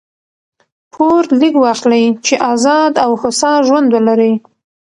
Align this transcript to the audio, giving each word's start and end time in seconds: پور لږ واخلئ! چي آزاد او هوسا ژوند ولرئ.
پور 0.91 1.23
لږ 1.39 1.53
واخلئ! 1.63 2.03
چي 2.25 2.35
آزاد 2.53 2.93
او 3.03 3.11
هوسا 3.21 3.53
ژوند 3.67 3.89
ولرئ. 3.91 4.33